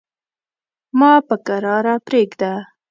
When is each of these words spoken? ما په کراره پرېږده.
ما 0.99 1.11
په 1.27 1.35
کراره 1.45 1.95
پرېږده. 2.07 2.53